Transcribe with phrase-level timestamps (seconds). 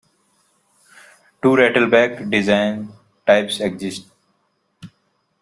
[1.43, 2.91] Two rattleback design
[3.27, 4.07] types exist.